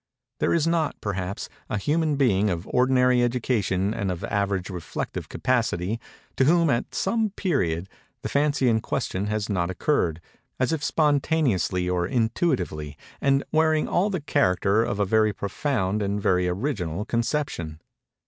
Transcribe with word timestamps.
There 0.39 0.51
is 0.51 0.65
not, 0.65 0.99
perhaps, 0.99 1.47
a 1.69 1.77
human 1.77 2.15
being, 2.15 2.49
of 2.49 2.65
ordinary 2.69 3.21
education 3.21 3.93
and 3.93 4.09
of 4.09 4.23
average 4.23 4.71
reflective 4.71 5.29
capacity, 5.29 5.99
to 6.37 6.45
whom, 6.45 6.71
at 6.71 6.95
some 6.95 7.29
period, 7.35 7.87
the 8.23 8.27
fancy 8.27 8.67
in 8.67 8.79
question 8.81 9.27
has 9.27 9.47
not 9.47 9.69
occurred, 9.69 10.19
as 10.59 10.73
if 10.73 10.83
spontaneously, 10.83 11.87
or 11.87 12.07
intuitively, 12.07 12.97
and 13.21 13.43
wearing 13.51 13.87
all 13.87 14.09
the 14.09 14.19
character 14.21 14.83
of 14.83 14.99
a 14.99 15.05
very 15.05 15.33
profound 15.33 16.01
and 16.01 16.19
very 16.19 16.47
original 16.47 17.05
conception. 17.05 17.79